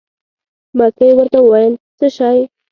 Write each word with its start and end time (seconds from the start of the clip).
مکۍ 0.77 1.11
ورته 1.15 1.37
وویل: 1.41 1.73
څه 1.97 2.07
شی. 2.15 2.37